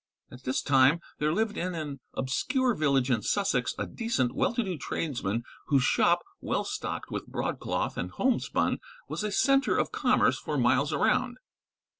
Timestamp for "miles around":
10.57-11.37